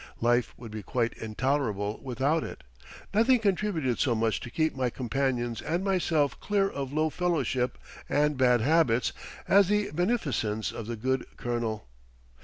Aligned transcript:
Life 0.19 0.55
would 0.57 0.71
be 0.71 0.81
quite 0.81 1.13
intolerable 1.13 1.99
without 2.01 2.43
it. 2.43 2.63
Nothing 3.13 3.37
contributed 3.37 3.99
so 3.99 4.15
much 4.15 4.39
to 4.39 4.49
keep 4.49 4.75
my 4.75 4.89
companions 4.89 5.61
and 5.61 5.83
myself 5.83 6.39
clear 6.39 6.67
of 6.67 6.91
low 6.91 7.11
fellowship 7.11 7.77
and 8.09 8.35
bad 8.35 8.61
habits 8.61 9.13
as 9.47 9.67
the 9.67 9.91
beneficence 9.91 10.71
of 10.71 10.87
the 10.87 10.95
good 10.95 11.27
Colonel. 11.37 11.87